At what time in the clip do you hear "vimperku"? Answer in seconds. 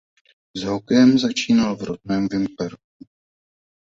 2.27-3.05